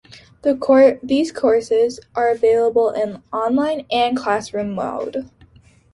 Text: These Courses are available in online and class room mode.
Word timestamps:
These 1.03 1.31
Courses 1.31 1.99
are 2.15 2.31
available 2.31 2.89
in 2.89 3.21
online 3.31 3.85
and 3.91 4.17
class 4.17 4.51
room 4.51 4.71
mode. 4.73 5.29